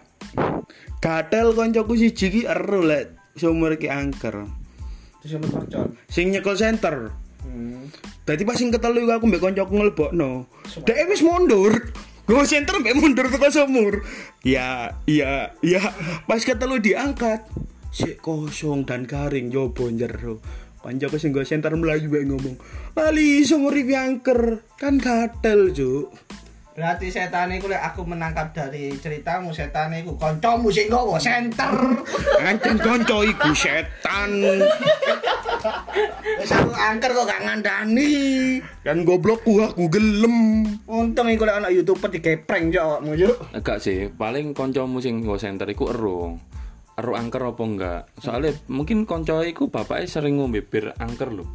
Gatel 1.03 1.51
koncoku 1.51 1.93
siji 1.99 2.31
ki 2.31 2.41
ero 2.47 2.79
lek 2.79 3.35
sumur 3.35 3.75
ki 3.75 3.91
angker. 3.91 4.47
Terus 5.19 5.31
yang 5.35 5.43
mercon. 5.43 5.87
Sing 6.07 6.31
nyekel 6.31 6.55
center. 6.55 7.11
Hmm. 7.43 7.91
Dadi 8.23 8.43
pas 8.47 8.55
sing 8.55 8.71
ketelu 8.71 9.03
aku 9.11 9.27
mbek 9.27 9.43
koncoku 9.43 9.75
nglebokno. 9.75 10.47
Dek 10.87 11.11
wis 11.11 11.19
mundur. 11.19 11.73
Gue 12.23 12.43
center 12.47 12.79
mbek 12.79 12.95
mundur 12.95 13.27
tekan 13.27 13.51
sumur. 13.51 14.07
Ya, 14.47 14.95
iya, 15.03 15.51
iya. 15.59 15.83
Pas 16.23 16.39
ketelu 16.39 16.79
diangkat. 16.79 17.43
Sik 17.91 18.23
kosong 18.23 18.87
dan 18.87 19.03
garing 19.03 19.51
jobo 19.51 19.91
jero. 19.91 20.39
Koncoku 20.81 21.17
sing 21.17 21.33
center 21.45 21.73
mlayu 21.73 22.07
mbek 22.07 22.23
ngomong, 22.29 22.55
"Lali 22.95 23.41
iso 23.41 23.57
nguripi 23.57 23.97
angker." 23.97 24.61
Kan 24.77 25.01
gatel, 25.01 25.73
Juk. 25.73 26.13
Berarti 26.77 27.09
setan 27.09 27.49
iku 27.57 27.73
lek 27.73 27.81
aku 27.81 28.05
menangkap 28.05 28.53
dari 28.53 28.93
ceritamu 29.01 29.49
setan 29.49 29.97
iku 29.97 30.13
kancamu 30.13 30.69
sing 30.69 30.93
nggawa 30.93 31.17
center. 31.17 31.73
Ancen 32.37 32.77
konco 32.77 33.25
iku 33.25 33.49
setan. 33.49 34.61
Wis 36.37 36.53
aku 36.53 36.69
angker 36.77 37.17
kok 37.17 37.25
gak 37.25 37.41
ngandani. 37.49 38.61
Kan 38.85 39.09
goblokku 39.09 39.57
aku 39.57 39.89
gelem. 39.89 40.69
Untung 40.85 41.33
iku 41.33 41.49
lek 41.49 41.65
ana 41.65 41.73
YouTuber 41.73 42.13
digeprank 42.13 42.69
yo 42.69 42.85
awakmu 42.85 43.17
yo. 43.17 43.33
Enggak 43.57 43.81
sih, 43.81 44.13
paling 44.13 44.53
koncomu 44.53 45.01
sing 45.01 45.25
nggo 45.25 45.33
center 45.41 45.65
iku 45.65 45.89
ero. 45.89 46.37
Ero 46.97 47.13
angker 47.13 47.45
apa 47.45 47.61
enggak? 47.61 48.01
Soalnya 48.17 48.57
mungkin 48.73 49.05
konco 49.05 49.45
iku 49.45 49.69
bapaknya 49.69 50.09
sering 50.09 50.41
ngombe 50.41 50.65
bir 50.65 50.97
angker 50.97 51.29
lho. 51.29 51.45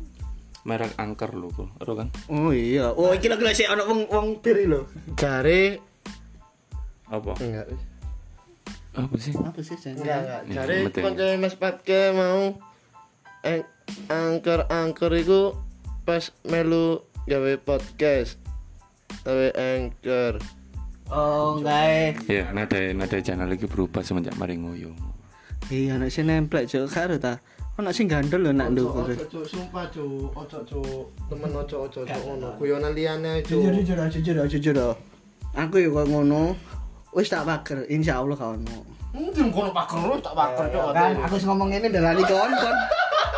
merek 0.63 0.95
angker 0.95 1.35
lho 1.35 1.51
kok. 1.51 1.75
Ero 1.83 1.99
kan? 1.99 2.15
Oh 2.31 2.55
iya. 2.55 2.95
Oh 2.95 3.11
iki 3.11 3.27
lho 3.27 3.35
sik 3.51 3.67
ana 3.67 3.83
wong 3.83 4.07
wong 4.07 4.39
bir 4.39 4.63
lho. 4.71 4.87
Jare 5.19 5.83
Apa? 7.11 7.35
enggak 7.43 7.67
wis. 7.75 7.83
Apa 8.95 9.15
sih? 9.19 9.33
Apa 9.35 9.61
sih 9.67 9.77
Sen? 9.77 9.99
Enggak, 9.99 10.23
enggak. 10.23 10.41
Ya, 10.47 10.55
Jare 10.63 10.77
kanca 10.95 11.27
Mas 11.43 11.59
Patke 11.59 12.15
mau 12.15 12.55
ang 13.43 13.61
angker-angker 14.07 15.11
iku 15.19 15.59
pas 16.07 16.31
melu 16.47 17.03
gawe 17.27 17.59
podcast. 17.59 18.39
Gawe 19.27 19.49
angker. 19.59 20.39
Oh, 21.11 21.59
gae. 21.59 22.15
Ya, 22.31 22.49
nada 22.55 22.79
nada 22.95 23.19
channel 23.19 23.51
lagi 23.51 23.67
berubah 23.67 24.07
semenjak 24.07 24.39
mari 24.39 24.55
ngoyo. 24.55 24.95
Iya, 25.73 25.97
nek 25.97 26.13
sing 26.13 26.29
nemplek 26.29 26.69
juk 26.69 26.85
karo 26.93 27.17
ta. 27.17 27.41
Ana 27.81 27.89
sing 27.97 28.05
gandel 28.05 28.45
lho 28.45 28.53
nak. 28.53 28.77
Ojo, 28.77 29.17
Cuk, 29.25 29.41
sumpah, 29.49 29.89
Cuk. 29.89 30.29
Ojo, 30.37 30.59
Cuk. 30.69 31.09
Temen 31.33 31.49
ojo, 31.49 31.89
ojo, 31.89 32.05
ojo 32.05 32.19
ngono. 32.29 32.49
Guyonan 32.61 32.93
liyane, 32.93 33.41
Cuk. 33.41 33.57
Jujur 33.57 33.81
jujur 33.81 33.97
jujur 34.13 34.45
jujur. 34.53 34.77
Aku 35.57 35.81
yo 35.81 35.89
kok 35.97 36.13
ngono. 36.13 36.53
Wis 37.17 37.33
tak 37.33 37.49
pager, 37.49 37.89
insyaallah 37.89 38.37
kau 38.37 38.53
ono. 38.53 38.85
Mungkin 39.17 39.49
kono 39.49 39.73
paker 39.73 40.13
lu 40.13 40.21
tak 40.21 40.37
paker, 40.37 40.69
Cuk. 40.77 40.93
Kan 40.93 41.17
aku 41.25 41.35
sing 41.41 41.49
ngomong 41.49 41.69
ngene 41.73 41.89
dalani 41.89 42.21
kon 42.29 42.53
kon. 42.53 42.77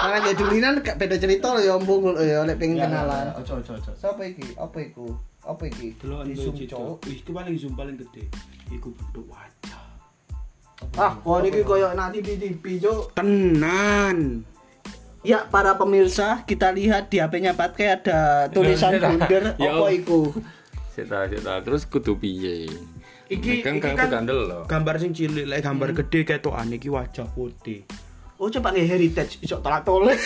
Malah 0.02 0.18
ya 0.26 0.34
dulinan 0.34 0.82
gak 0.82 0.98
beda 0.98 1.16
cerita 1.16 1.54
lho 1.54 1.62
ya 1.62 1.78
ompong 1.78 2.18
ya 2.18 2.42
lek 2.42 2.58
pengen 2.58 2.82
kenalan. 2.82 3.30
Ojo, 3.38 3.62
ojo, 3.62 3.78
ojo. 3.78 3.90
Siapa 3.94 4.26
iki? 4.26 4.58
Apa 4.58 4.82
iku? 4.82 5.14
Apa 5.46 5.70
iki? 5.70 5.94
Cito. 5.94 6.98
Cuk. 6.98 7.06
Wih, 7.06 7.22
itu 7.22 7.30
paling 7.30 7.54
zoom 7.54 7.78
paling 7.78 7.94
gede. 7.94 8.26
Iku 8.74 8.90
bentuk 8.90 9.30
wajah. 9.30 9.83
Ah, 10.94 11.16
kok 11.18 11.42
iki 11.42 11.60
koyo 11.64 11.90
nak 11.92 12.14
TV-TV, 12.14 12.78
Cuk. 12.78 13.16
Tenan. 13.16 14.44
Ya, 15.24 15.48
para 15.48 15.72
pemirsa, 15.74 16.44
kita 16.44 16.68
lihat 16.68 17.08
di 17.08 17.16
HP-nya 17.16 17.56
Patke 17.56 17.88
ada 17.88 18.44
tulisan 18.52 19.00
bunder 19.00 19.52
Ya, 19.62 19.72
apa 19.72 19.88
Om. 19.88 19.96
iku? 19.96 20.20
Sik 20.92 21.08
ta, 21.08 21.24
sik 21.24 21.40
ta. 21.40 21.64
Terus 21.64 21.88
kudu 21.88 22.20
piye? 22.20 22.68
Iki 23.24 23.64
kan 23.64 23.80
iki 23.80 23.88
kan 23.88 23.96
kan 23.96 24.08
gandel 24.20 24.44
loh. 24.44 24.62
gambar 24.68 25.00
sing 25.00 25.16
cilik 25.16 25.48
lek 25.48 25.64
gambar 25.64 25.96
gede 25.96 26.28
ketokan 26.28 26.76
iki 26.76 26.92
wajah 26.92 27.24
putih. 27.32 27.88
Oh, 28.34 28.50
coba 28.50 28.74
nge 28.74 28.82
heritage 28.82 29.38
iso 29.40 29.62
tolak 29.62 29.86
tolak. 29.86 30.18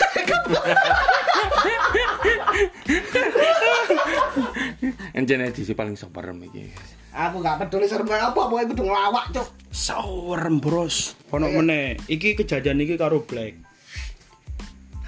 Enjen 5.13 5.45
edisi 5.45 5.77
paling 5.77 5.95
soperem 5.95 6.41
iki. 6.45 6.73
Aku 7.13 7.43
gak 7.43 7.59
peduli 7.59 7.91
serba 7.91 8.31
apa, 8.31 8.47
pokoknya 8.47 8.71
kudu 8.71 8.83
ngelawak, 8.87 9.27
Cuk. 9.35 9.49
Sawerem, 9.75 10.63
Bros. 10.63 11.19
Ono 11.35 11.51
meneh. 11.51 11.99
Iki 12.07 12.39
kejadian 12.39 12.79
iki 12.79 12.95
karo 12.95 13.27
Black. 13.27 13.59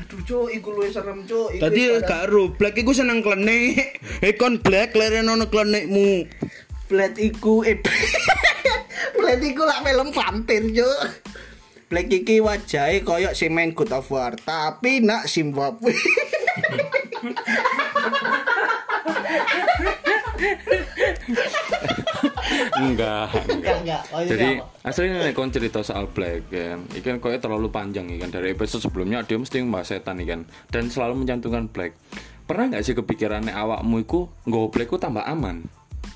Aduh, 0.01 0.19
Cuk, 0.27 0.47
iku 0.51 0.75
luwih 0.75 0.91
serem, 0.91 1.23
Cuk. 1.23 1.55
Iku 1.55 1.63
Tadi 1.63 1.83
pada- 1.87 2.09
gak 2.09 2.25
ro 2.29 2.51
Black 2.51 2.75
iku 2.77 2.91
seneng 2.91 3.23
klenik. 3.23 4.03
Kon 4.41 4.59
Black 4.59 4.93
leren 4.93 5.31
ono 5.31 5.47
klenikmu. 5.47 6.27
Blade 6.91 7.23
iku 7.23 7.63
eh 7.63 7.79
Blade 9.21 9.45
iku 9.47 9.63
lak 9.63 9.87
film 9.87 10.11
vampir, 10.11 10.63
Cuk. 10.75 10.99
Black 11.91 12.07
iki 12.07 12.39
wajahe 12.39 13.03
koyo 13.03 13.35
si 13.35 13.51
main 13.51 13.75
God 13.75 13.91
of 13.99 14.07
War, 14.15 14.39
tapi 14.39 15.03
nak 15.03 15.27
Zimbabwe. 15.27 15.91
Enggak. 22.79 23.35
Enggak, 23.51 23.77
enggak. 23.83 24.03
Oh, 24.15 24.23
iya, 24.23 24.31
Jadi 24.31 24.49
aslinya 24.87 25.19
nek 25.19 25.35
kon 25.35 25.51
cerita 25.51 25.83
soal 25.83 26.07
Black 26.15 26.47
kan, 26.47 26.87
iki 26.95 27.11
kan 27.11 27.19
koyo 27.19 27.43
terlalu 27.43 27.75
panjang 27.75 28.07
ya 28.07 28.23
kan 28.23 28.31
dari 28.31 28.55
episode 28.55 28.87
sebelumnya 28.87 29.27
dia 29.27 29.43
mesti 29.43 29.59
membahas 29.59 29.91
setan 29.91 30.23
nih 30.23 30.31
kan 30.31 30.41
dan 30.71 30.95
selalu 30.95 31.27
mencantumkan 31.27 31.75
Black. 31.75 31.99
Pernah 32.47 32.71
nggak 32.71 32.87
sih 32.87 32.95
kepikiran 32.95 33.51
nek 33.51 33.59
awakmu 33.59 33.99
iku 34.07 34.31
nggawa 34.47 34.71
Black 34.71 34.95
ku 34.95 34.97
tambah 35.03 35.27
aman? 35.27 35.67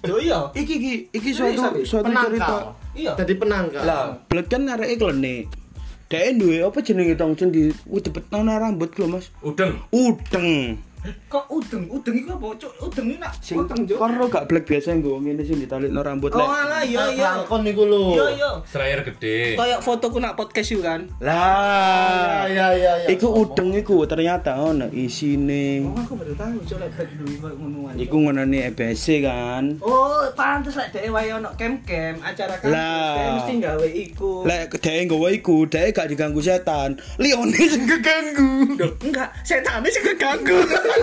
Yo 0.06 0.22
iya. 0.22 0.54
Iki 0.54 0.74
iki 0.78 0.92
iki 1.10 1.30
suatu 1.34 1.82
suatu 1.82 2.14
cerita. 2.14 2.78
Iya. 2.94 3.18
Jadi 3.18 3.34
penangkal. 3.42 3.82
Lah, 3.82 4.22
Black 4.30 4.46
kan 4.46 4.70
areke 4.70 5.02
klenik. 5.02 5.63
Dhek 6.10 6.36
duwe 6.36 6.60
apa 6.60 6.78
jenenge 6.84 7.16
tong 7.16 7.32
sendi? 7.32 7.72
Wih 7.88 8.02
cepet 8.04 8.28
nang 8.28 8.46
rambut 8.46 8.92
lho, 8.96 9.08
Mas. 9.08 9.32
Udeng. 9.40 9.80
Udeng. 9.88 10.76
Kok 11.04 11.44
udeng? 11.50 11.84
Udeng 11.86 12.16
iku 12.16 12.32
apa, 12.32 12.46
Cuk? 12.56 12.72
Udeng 12.80 13.06
iki 13.06 13.18
nak 13.18 13.32
Sing 13.38 13.58
udeng, 13.58 13.84
Cuk. 13.84 13.98
karo 13.98 14.24
gak 14.26 14.44
Black 14.46 14.64
biasa 14.64 14.94
nggo 14.94 15.20
ngene 15.20 15.42
sing 15.42 15.58
ditalikno 15.58 16.00
rambut 16.00 16.32
Oh, 16.32 16.40
lek. 16.40 16.48
alah, 16.48 16.80
iya 16.80 17.02
iya. 17.10 17.24
Langkon 17.36 17.60
niku 17.60 17.84
lho. 17.84 18.14
Iya 18.14 18.26
iya. 18.32 18.50
Serayer 18.64 19.00
gede. 19.02 19.52
Kayak 19.54 19.80
fotoku 19.80 20.16
nak 20.16 20.32
podcast 20.32 20.64
itu 20.66 20.80
kan. 20.80 21.04
Lah. 21.18 22.48
Ya, 22.48 22.72
ya, 22.72 22.92
ya. 22.98 23.06
Iku 23.06 23.28
udeng 23.36 23.74
iku 23.74 24.00
ternyata 24.04 24.56
ono 24.56 24.88
isine. 24.88 25.84
Oh, 25.84 25.92
aku 25.92 26.14
baru 26.14 26.32
tahu 26.32 26.56
Cuk 26.62 26.78
lek 26.78 26.90
koyo 27.36 27.54
ngono 27.54 27.78
ae. 27.90 28.00
Iku 28.00 28.16
ngenani 28.18 28.58
EBC 28.64 29.04
kan. 29.20 29.64
Oh, 29.80 30.24
pantes 30.32 30.72
lek 30.72 30.88
dhewe 30.90 31.12
wae 31.12 31.28
ono 31.30 31.52
kem-kem 31.54 32.16
acara 32.18 32.56
kampus, 32.56 32.72
Lah. 32.72 33.36
mesti 33.36 33.52
gawe 33.58 33.88
iku. 33.90 34.32
Lek 34.42 34.72
dhek 34.72 35.04
nggawa 35.04 35.28
iku, 35.30 35.66
dhek 35.66 35.92
gak 35.92 36.08
diganggu 36.08 36.40
setan. 36.40 36.96
Lione 37.16 37.60
sing 37.60 37.84
keganggu. 37.84 38.72
Enggak, 39.02 39.28
setane 39.42 39.88
sing 39.88 40.04
keganggu. 40.06 40.58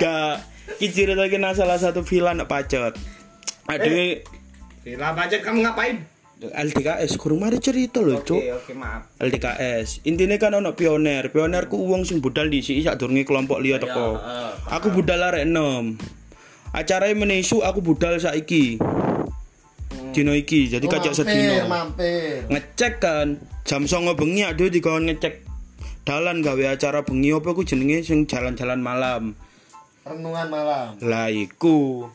Gak. 0.00 0.36
Iki 0.76 0.92
ceritake 0.92 1.36
nang 1.40 1.56
salah 1.56 1.80
satu 1.80 2.04
villa 2.04 2.36
nak 2.36 2.50
pacet. 2.50 2.92
Aduh, 3.66 4.20
Bila 4.86 5.10
budget 5.18 5.42
kamu 5.42 5.66
ngapain? 5.66 5.98
LDKS 6.36 7.16
kurang 7.16 7.40
mari 7.40 7.56
cerita 7.56 8.04
lho, 8.04 8.20
Cuk. 8.20 8.36
Oke, 8.36 8.52
oke, 8.52 8.72
maaf. 8.76 9.08
LDKS. 9.18 10.04
Intinya 10.04 10.36
kan 10.36 10.52
ono 10.52 10.76
pioner. 10.76 11.32
Pioner 11.32 11.64
ku 11.66 11.80
wong 11.88 12.04
sing 12.04 12.20
budal 12.20 12.52
dhisik 12.52 12.76
sak 12.84 13.00
durunge 13.00 13.24
kelompok 13.24 13.58
liya 13.64 13.80
teko. 13.80 14.20
Aku 14.68 14.92
budal 14.92 15.24
arek 15.24 15.48
6. 15.48 15.96
Acaranya 16.76 17.16
menisu 17.16 17.64
aku 17.64 17.80
budal 17.80 18.20
saiki. 18.20 18.76
Dino 20.12 20.32
iki, 20.36 20.68
jadi 20.68 20.84
Oh, 20.84 20.92
mampir, 20.92 21.12
sedino. 21.12 21.54
Mampir. 21.68 22.44
Ngecek 22.52 22.92
kan 23.00 23.40
jam 23.64 23.88
09.00 23.88 24.16
bengi 24.16 24.42
aduh 24.44 24.68
dikon 24.68 25.08
ngecek 25.08 25.40
dalan 26.06 26.38
gawe 26.38 26.78
acara 26.78 27.02
bengi 27.02 27.34
apa 27.34 27.50
ku 27.50 27.66
jenenge 27.66 28.06
sing 28.06 28.30
jalan-jalan 28.30 28.78
malam. 28.78 29.34
Renungan 30.06 30.46
malam. 30.46 30.94
Lah 31.02 31.26
iku. 31.34 32.06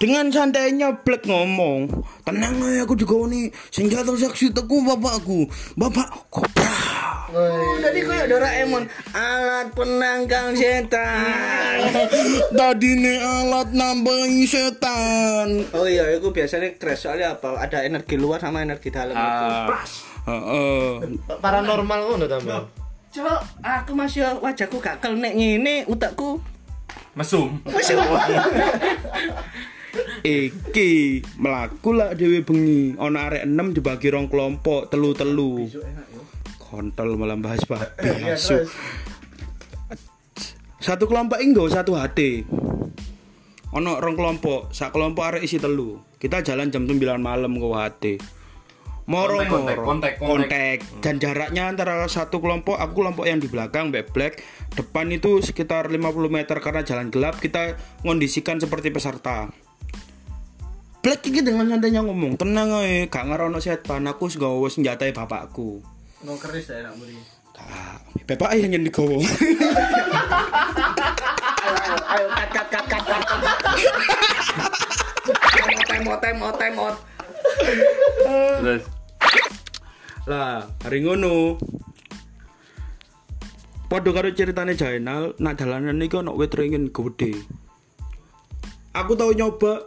Dengan 0.00 0.32
santainya 0.32 1.04
Black 1.04 1.28
ngomong, 1.28 1.86
tenang 2.26 2.58
aja 2.64 2.82
aku 2.82 2.98
juga 2.98 3.30
nih, 3.30 3.52
senjata 3.70 4.10
saksi 4.10 4.50
teku 4.50 4.82
bapakku, 4.82 5.46
bapak 5.78 6.08
kobra. 6.32 6.74
Oh, 7.30 7.78
tadi 7.78 8.02
kayak 8.02 8.26
Doraemon, 8.26 8.90
alat 9.14 9.70
penangkal 9.70 10.54
setan. 10.54 11.78
Tadi 12.58 12.90
nih 12.94 13.18
alat 13.22 13.70
nambahi 13.70 14.42
setan. 14.50 15.62
Oh 15.74 15.86
iya, 15.86 16.10
itu 16.10 16.30
biasanya 16.34 16.74
crash 16.74 17.06
soalnya 17.06 17.38
apa? 17.38 17.58
Ada 17.58 17.86
energi 17.86 18.18
luar 18.18 18.42
sama 18.42 18.66
energi 18.66 18.90
dalam 18.90 19.14
itu. 19.14 19.46
Pras. 19.70 19.92
Heeh. 20.26 20.90
Paranormal 21.38 22.00
ngono 22.06 22.26
tambah. 22.26 22.83
Cok, 23.14 23.62
aku 23.62 23.94
masih 23.94 24.26
wajahku 24.42 24.82
gak 24.82 24.98
kelnek 24.98 25.38
ngene, 25.38 25.86
utakku 25.86 26.42
Mesum. 27.14 27.62
masih 27.62 27.94
Iki 30.26 31.22
melaku 31.38 31.94
lah 31.94 32.18
dewe 32.18 32.42
bengi. 32.42 32.98
Ono 32.98 33.14
arek 33.14 33.46
6 33.46 33.54
dibagi 33.78 34.10
rong 34.10 34.26
kelompok, 34.26 34.90
telu-telu. 34.90 35.70
Kontol 36.58 37.14
malah 37.14 37.38
bahas 37.38 37.62
babi 37.62 38.10
asu. 38.34 38.66
Satu 40.82 41.06
kelompok 41.06 41.38
inggo 41.38 41.70
satu 41.70 41.94
HT. 41.94 42.50
Ono 43.78 44.02
rong 44.02 44.18
kelompok, 44.18 44.74
sak 44.74 44.90
kelompok 44.90 45.22
arek 45.22 45.46
isi 45.46 45.62
telu. 45.62 46.02
Kita 46.18 46.42
jalan 46.42 46.74
jam 46.74 46.82
9 46.90 46.98
malam 47.22 47.54
ke 47.54 47.68
HT. 47.70 48.04
Moro 49.04 49.36
Kontak, 49.36 49.52
kontak, 49.52 49.76
moro 49.76 49.84
kontak, 49.84 50.12
kontak. 50.16 50.48
kontak. 50.80 51.02
dan 51.04 51.14
jaraknya 51.20 51.68
antara 51.68 52.00
satu 52.08 52.40
kelompok 52.40 52.80
aku 52.80 53.04
kelompok 53.04 53.28
yang 53.28 53.36
di 53.36 53.52
belakang 53.52 53.92
Mbak 53.92 54.16
Black 54.16 54.40
depan 54.72 55.12
itu 55.12 55.44
sekitar 55.44 55.92
50 55.92 56.00
meter 56.32 56.56
karena 56.64 56.80
jalan 56.80 57.12
gelap 57.12 57.36
kita 57.36 57.76
ngondisikan 58.00 58.56
seperti 58.64 58.88
peserta 58.88 59.52
Black 61.04 61.20
iki 61.28 61.44
dengan 61.44 61.68
santainya 61.68 62.00
ngomong 62.00 62.40
tenang 62.40 62.80
ae 62.80 63.04
gak 63.12 63.28
ngarono 63.28 63.60
setan 63.60 64.08
aku 64.08 64.32
wis 64.32 64.40
nggawa 64.40 64.72
senjata 64.72 65.04
bapakku 65.12 65.84
mau 66.24 66.40
keris 66.40 66.72
ya 66.72 66.80
nak 66.80 66.96
muri. 66.96 67.20
Gak, 67.52 68.00
bapak 68.24 68.56
yang 68.56 68.72
yang 68.72 68.88
digowo 68.88 69.20
Ayo 72.14 72.26
kat 72.32 72.48
kat 72.48 72.66
kat 72.72 72.84
kat 72.88 73.02
kat. 73.04 73.20
Temot 75.52 75.84
temot 75.84 76.18
temot 76.24 76.54
temot. 76.56 76.94
Terus 78.64 78.82
lah 80.24 80.64
hari 80.82 81.04
ngono 81.04 81.60
Padha 83.84 84.10
karo 84.10 84.32
ceritane 84.32 84.74
Jainal, 84.74 85.36
nak 85.38 85.60
dalanan 85.60 86.00
iki 86.02 86.18
ono 86.18 86.34
wit 86.34 86.50
ringin 86.56 86.90
gede. 86.90 87.36
Aku 88.96 89.14
tau 89.14 89.30
nyoba 89.30 89.86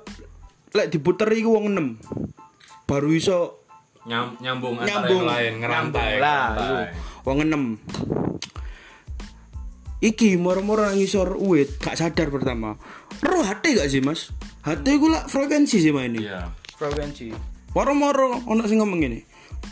lek 0.72 0.94
diputer 0.94 1.28
iku 1.34 1.58
wong 1.58 1.76
6. 1.76 2.88
Baru 2.88 3.12
iso 3.12 3.68
nyam, 4.08 4.38
nyambung, 4.40 4.80
antara 4.80 4.88
nyambung 4.88 5.22
yang 5.26 5.28
lain 5.28 5.54
ngerantai. 5.60 6.12
Lah 6.24 6.48
wong 7.28 7.38
6. 7.44 8.08
iki 9.98 10.38
moro-moro 10.38 10.86
nang 10.86 10.98
ngisor 10.98 11.42
uwit 11.42 11.82
gak 11.82 11.98
sadar 11.98 12.30
pertama 12.30 12.78
roh 13.26 13.42
hati 13.42 13.74
gak 13.74 13.90
sih 13.90 13.98
mas 13.98 14.30
hati 14.62 14.94
gue 14.94 15.10
lah 15.10 15.26
frekuensi 15.26 15.82
sih 15.82 15.90
main 15.90 16.14
ini 16.14 16.30
Iya. 16.30 16.54
frekuensi 16.78 17.34
moro-moro 17.74 18.46
ono 18.46 18.62
sing 18.70 18.78
ngomong 18.78 19.00
gini 19.02 19.20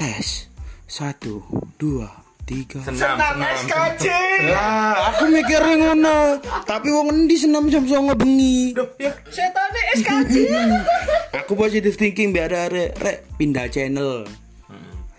tes 0.01 0.49
satu 0.85 1.41
dua 1.75 2.05
tiga 2.45 2.77
Senam, 2.77 3.17
senam. 3.17 3.41
SKJ. 3.57 4.05
lah 4.53 5.09
aku 5.09 5.23
mikirnya 5.27 5.75
ngono 5.81 6.37
tapi 6.61 6.93
wong 6.93 7.09
endi 7.11 7.35
senam 7.35 7.65
jam 7.65 7.81
songo 7.83 8.13
bengi 8.13 8.77
Setane 9.25 9.81
SKJ. 9.97 10.33
aku 11.41 11.51
positive 11.53 11.95
thinking 11.95 12.29
biar 12.29 12.53
ada 12.53 12.93
rek 12.93 13.25
pindah 13.35 13.65
channel 13.65 14.29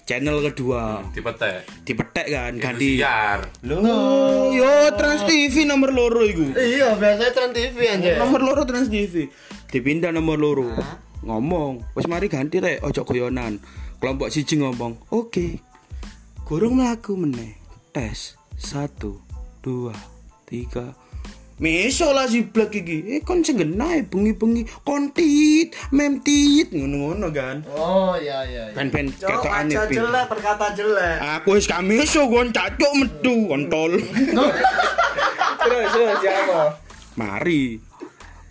channel 0.06 0.38
kedua 0.40 1.02
Dipetek. 1.10 1.66
dipetek 1.82 2.26
kan 2.30 2.52
ganti 2.62 2.94
siar. 2.94 3.42
Loh, 3.66 4.54
yo 4.54 4.70
Trans 4.94 5.26
TV 5.26 5.66
nomor 5.66 5.90
loro 5.90 6.22
iku. 6.22 6.54
Iya, 6.54 6.94
biasanya 6.94 7.34
Trans 7.34 7.50
TV 7.50 7.74
aja. 7.90 8.22
Nomor 8.22 8.38
loro 8.38 8.62
Trans 8.62 8.86
TV. 8.86 9.26
Dipindah 9.66 10.14
nomor 10.14 10.38
loro. 10.38 10.70
Ngomong, 11.26 11.82
wis 11.98 12.06
mari 12.06 12.30
ganti 12.30 12.62
rek, 12.62 12.86
ojo 12.86 13.02
guyonan. 13.02 13.58
Kelompok 13.96 14.28
siji 14.28 14.60
ngomong, 14.60 15.00
"Oke." 15.08 15.64
Gurung 16.46 16.78
mlaku 16.78 17.18
meneh. 17.18 17.58
Tes. 17.90 18.38
Satu, 18.54 19.18
dua, 19.64 19.92
tiga. 20.46 20.94
Meso 21.56 22.12
lah 22.12 22.28
si 22.28 22.44
blek 22.44 22.84
iki. 22.84 23.16
Eh 23.16 23.20
kon 23.24 23.40
sing 23.40 23.56
genae 23.56 24.04
bengi-bengi 24.04 24.68
kontit, 24.84 25.72
memtit 25.88 26.68
ngono-ngono 26.68 27.32
kan. 27.32 27.64
Oh, 27.72 28.12
iya 28.20 28.44
iya. 28.44 28.68
iya. 28.68 28.76
Ben-ben 28.76 29.08
ketokane 29.08 29.72
aja 29.72 29.88
pin. 29.88 30.04
jelek 30.04 30.24
berkata 30.28 30.66
jelek. 30.76 31.16
Aku 31.40 31.56
wis 31.56 31.64
kamiso 31.64 32.28
kon 32.28 32.52
cacuk 32.52 32.92
metu 33.00 33.48
kontol. 33.48 33.96
Terus 35.66 35.86
terus 35.90 36.20
ya 36.20 36.32
apa? 36.44 36.60
Mari. 37.16 37.80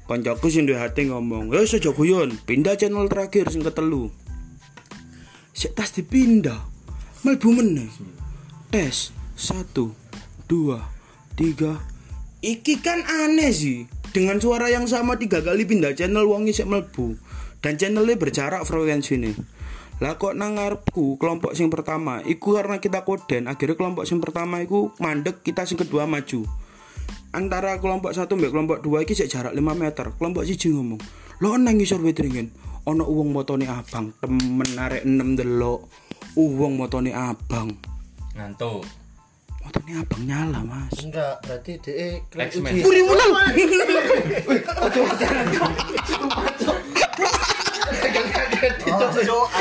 Koncoku 0.09 0.49
sing 0.49 0.65
duwe 0.65 0.81
hati 0.81 1.07
ngomong, 1.07 1.53
"Eh 1.53 1.63
aja 1.63 1.89
guyon, 1.93 2.33
pindah 2.43 2.75
channel 2.75 3.05
terakhir 3.05 3.53
sing 3.53 3.61
ketelu." 3.61 4.09
Sik 5.55 5.71
tas 5.71 5.95
dipindah. 5.95 6.59
Melbu 7.23 7.49
meneh. 7.55 7.87
Tes. 8.67 9.15
Satu, 9.39 9.95
dua, 10.51 10.83
tiga. 11.39 11.79
Iki 12.43 12.83
kan 12.83 13.07
aneh 13.07 13.55
sih. 13.55 13.87
Dengan 14.11 14.43
suara 14.43 14.67
yang 14.67 14.83
sama 14.83 15.15
tiga 15.15 15.39
kali 15.39 15.63
pindah 15.63 15.95
channel 15.95 16.27
wongi 16.27 16.51
sik 16.51 16.67
melbu. 16.67 17.15
Dan 17.63 17.79
channelnya 17.79 18.19
berjarak 18.19 18.67
frekuensi 18.67 19.15
nih. 19.15 19.35
Lah 20.03 20.19
kok 20.19 20.35
nang 20.35 20.59
ngarepku 20.59 21.15
kelompok 21.15 21.55
sing 21.55 21.71
pertama 21.71 22.19
iku 22.27 22.59
karena 22.59 22.83
kita 22.83 23.07
koden 23.07 23.47
akhirnya 23.47 23.79
kelompok 23.79 24.03
sing 24.03 24.19
pertama 24.19 24.59
iku 24.59 24.91
mandek 24.99 25.39
kita 25.39 25.63
sing 25.63 25.79
kedua 25.79 26.03
maju 26.03 26.43
antara 27.31 27.79
kelompok 27.79 28.11
satu 28.11 28.35
mbek 28.35 28.51
kelompok 28.51 28.77
dua 28.83 29.07
iki 29.07 29.15
jarak 29.15 29.55
5 29.55 29.59
meter 29.75 30.11
kelompok 30.19 30.43
siji 30.43 30.71
ngomong 30.71 30.99
lo 31.43 31.55
nang 31.59 31.79
ngisor 31.79 32.03
wetringen 32.03 32.51
ono 32.85 33.03
uang 33.05 33.29
motone 33.33 33.65
abang 33.65 34.13
temen 34.21 34.69
arek 34.77 35.01
enem 35.05 35.33
delok 35.33 35.89
uang 36.37 36.73
motone 36.77 37.11
abang 37.11 37.73
Ngantuk. 38.37 38.85
motone 39.65 39.91
abang 39.97 40.21
nyala 40.25 40.59
mas 40.61 40.93
Enggak, 41.01 41.41
berarti 41.45 41.73
DE 41.81 42.09
uji. 42.37 42.81
Puri 42.85 43.01
munal 43.01 43.29
cok. 43.33 43.49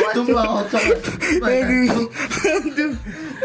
aduh 0.04 0.28
aduh 2.44 2.92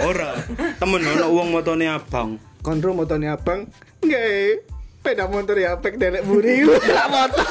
ora 0.04 0.32
temen 0.80 1.02
ono 1.04 1.28
uang 1.32 1.50
motone 1.56 1.88
abang 1.88 2.40
Kontrol 2.60 2.92
motornya 2.92 3.40
abang. 3.40 3.72
Nggak. 4.04 4.68
Peda 5.00 5.32
motor 5.32 5.56
ya 5.56 5.80
pek 5.80 5.96
delek 5.96 6.28
buri. 6.28 6.68
Lah 6.92 7.08
motor. 7.08 7.48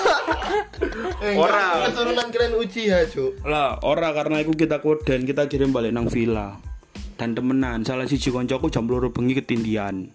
Eh, 1.18 1.34
Ora. 1.34 1.90
Keturunan 1.90 2.30
keren 2.30 2.54
uji 2.54 2.94
ya, 2.94 3.02
Cuk. 3.10 3.42
lah 3.42 3.82
ora 3.82 4.14
karena 4.14 4.38
itu 4.38 4.54
kita 4.54 4.78
koden 4.78 5.26
kita 5.26 5.50
kirim 5.50 5.74
balik 5.74 5.90
nang 5.90 6.06
villa 6.06 6.54
dan 7.18 7.34
temenan 7.34 7.82
salah 7.82 8.06
siji 8.06 8.30
koncoku 8.30 8.70
jam 8.70 8.86
loro 8.86 9.10
bengi 9.10 9.34
ketindian 9.34 10.14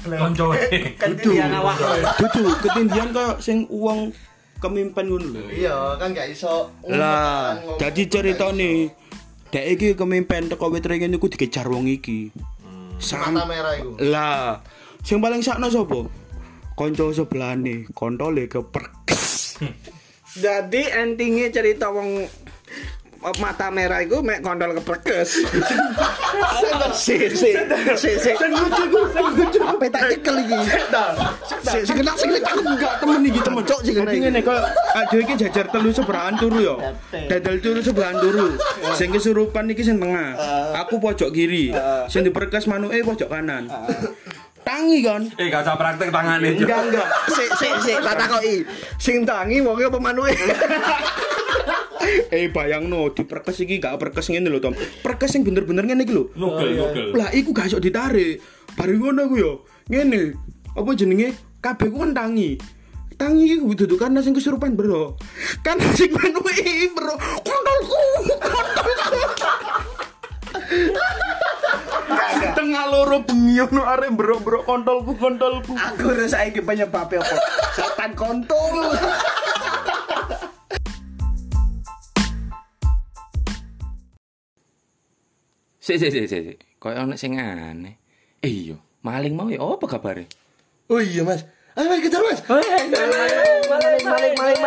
Konco. 0.00 0.56
Dia 1.20 1.44
awak. 1.60 1.76
Dudu 2.16 2.56
ketindian 2.64 3.12
kok 3.12 3.44
sing 3.44 3.68
uang 3.68 4.08
kemimpen 4.56 5.12
ngono 5.12 5.28
lho. 5.28 5.42
Iya, 5.52 6.00
kan 6.00 6.16
gak 6.16 6.32
iso. 6.32 6.72
Lah, 6.88 7.60
jadi 7.76 8.08
cerita 8.08 8.48
nih. 8.48 8.88
Dek 9.52 9.66
iki 9.76 9.88
kemimpen 9.98 10.48
teko 10.48 10.72
wit 10.72 10.88
dikejar 10.88 11.68
wong 11.68 11.84
iki. 11.84 12.32
Sam 12.96 13.36
mata 13.36 13.44
merah 13.48 13.76
itu. 13.76 13.96
lah, 14.12 14.60
sing 15.04 15.20
paling 15.24 15.40
sakno 15.40 15.72
sapa? 15.72 16.08
Kanca 16.76 17.12
sebelahne, 17.12 17.88
kontole 17.92 18.48
keperkes. 18.48 19.56
Jadi 20.38 20.82
endingnya 20.94 21.50
cerita 21.50 21.90
wong 21.90 22.28
mata 23.36 23.68
merah 23.68 24.00
itu 24.00 24.16
mek 24.24 24.40
kondol 24.40 24.72
keprekes. 24.80 25.44
Si 26.96 27.14
si 27.28 27.52
si 27.98 28.10
si. 28.16 28.30
Apa 29.60 29.86
tak 29.92 30.02
cekel 30.08 30.36
iki? 30.40 30.58
Si 31.60 31.78
si 31.84 31.92
kena 31.92 32.12
si 32.16 32.24
kena 32.32 32.48
aku 32.48 32.62
enggak 32.64 32.94
temen 32.96 33.20
iki 33.28 33.40
temen 33.44 33.62
cok 33.66 33.80
sing 33.84 33.94
iki. 34.00 34.16
ngene 34.24 34.40
kok 34.40 34.56
adewe 34.96 35.20
iki 35.28 35.34
jajar 35.36 35.66
telu 35.68 35.90
seberahan 35.92 36.34
turu 36.40 36.58
yo. 36.64 36.74
Dadal 37.12 37.60
turu 37.60 37.80
seberahan 37.84 38.16
turu. 38.24 38.56
Sing 38.96 39.12
kesurupan 39.12 39.68
iki 39.68 39.84
sing 39.84 40.00
tengah. 40.00 40.32
Aku 40.80 40.96
pojok 40.96 41.28
kiri. 41.28 41.76
Sing 42.08 42.24
diperkes 42.24 42.64
manuke 42.64 43.04
pojok 43.04 43.28
kanan. 43.28 43.68
Tangi 44.70 44.98
kan. 45.02 45.22
Eh 45.34 45.50
gak 45.50 45.66
usah 45.66 45.74
praktek 45.74 46.14
tangannya. 46.14 46.54
Cok. 46.54 46.62
Enggak 46.62 46.80
enggak. 46.86 47.08
Si 47.34 47.44
si 47.58 47.68
si 47.82 47.92
tak 47.98 48.14
takoki. 48.14 48.56
Sing 49.02 49.26
tangi 49.26 49.58
wonge 49.58 49.90
apa 49.90 49.98
manuke? 49.98 50.30
Eh 52.30 52.48
bayangno 52.50 53.12
diperkes 53.12 53.60
iki 53.62 53.76
gak 53.78 54.00
perkes 54.00 54.32
ngene 54.32 54.48
lho 54.48 54.58
Tom. 54.58 54.74
Perkes 54.74 55.36
sing 55.36 55.42
bener-bener 55.46 55.84
ngene 55.84 56.02
iki 56.06 56.14
lho. 56.16 56.32
Nugel, 56.38 56.74
nugel. 56.74 57.06
Lah 57.14 57.30
iku 57.34 57.52
gak 57.52 57.70
iso 57.70 57.78
ditarik. 57.78 58.40
Bareng 58.74 58.98
ngono 58.98 59.26
aku 59.26 59.36
yo. 59.38 59.52
Ngene. 59.90 60.34
Apa 60.74 60.90
jenenge? 60.96 61.34
Kabeh 61.60 61.90
ku 61.92 62.00
kan 62.02 62.14
tangi. 62.16 62.56
Tangi 63.20 63.52
iku 63.52 63.76
dudu 63.76 64.00
karena 64.00 64.24
sing 64.24 64.32
kesurupan 64.32 64.74
bro. 64.74 65.18
Kan 65.60 65.76
sing 65.92 66.10
manuke 66.14 66.88
bro. 66.96 67.14
Kontolku, 67.44 68.02
kontolku. 68.38 69.22
Tengah 72.60 72.92
loro 72.92 73.24
bengi 73.24 73.56
ono 73.56 73.88
arek 73.88 74.12
bro-bro 74.12 74.60
kontolku, 74.68 75.16
kontolku. 75.16 75.72
Aku 75.72 76.12
rasa 76.12 76.44
saiki 76.44 76.60
penyebabnya 76.60 77.24
apa? 77.24 77.34
Setan 77.72 78.12
kontol. 78.12 78.92
Sik 85.80 85.96
sik 86.04 86.12
sik 86.12 86.28
sik. 86.28 86.60
Kayak 86.76 87.08
ono 87.08 87.16
sing 87.16 87.40
aneh. 87.40 87.96
Eh 88.44 88.52
iya, 88.52 88.76
maling 89.00 89.32
mau 89.32 89.48
ya 89.48 89.64
apa 89.64 89.88
kabare? 89.88 90.28
Oh 90.92 91.00
iya, 91.00 91.24
Mas. 91.24 91.48
Ayo, 91.80 91.88
mari 91.88 92.04
kita, 92.04 92.20
Mas. 92.20 92.44
Maling 92.44 94.04
maling 94.04 94.34
maling 94.36 94.36
maling. 94.36 94.60